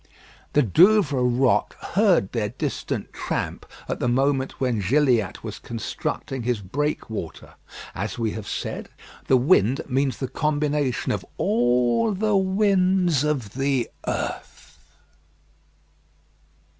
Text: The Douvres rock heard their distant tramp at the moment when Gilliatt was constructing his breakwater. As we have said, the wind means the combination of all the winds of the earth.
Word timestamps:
The 0.53 0.63
Douvres 0.63 1.13
rock 1.39 1.75
heard 1.93 2.31
their 2.31 2.49
distant 2.49 3.13
tramp 3.13 3.67
at 3.87 3.99
the 3.99 4.07
moment 4.07 4.59
when 4.59 4.79
Gilliatt 4.81 5.43
was 5.43 5.59
constructing 5.59 6.41
his 6.41 6.59
breakwater. 6.59 7.53
As 7.93 8.17
we 8.17 8.31
have 8.31 8.47
said, 8.47 8.89
the 9.27 9.37
wind 9.37 9.81
means 9.87 10.17
the 10.17 10.27
combination 10.27 11.11
of 11.11 11.23
all 11.37 12.13
the 12.15 12.35
winds 12.35 13.23
of 13.23 13.53
the 13.53 13.91
earth. 14.07 14.79